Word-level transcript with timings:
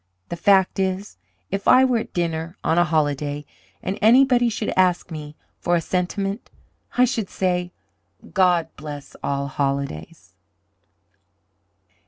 The 0.29 0.35
fact 0.35 0.79
is, 0.79 1.17
if 1.51 1.67
I 1.67 1.85
were 1.85 1.99
at 1.99 2.11
dinner 2.11 2.57
on 2.63 2.79
a 2.79 2.83
holiday, 2.85 3.45
and 3.83 3.99
anybody 4.01 4.49
should 4.49 4.73
ask 4.75 5.11
me 5.11 5.35
for 5.59 5.75
a 5.75 5.79
sentiment, 5.79 6.49
I 6.97 7.05
should 7.05 7.29
say, 7.29 7.71
'God 8.33 8.69
bless 8.77 9.15
all 9.21 9.45
holidays!'" 9.45 10.33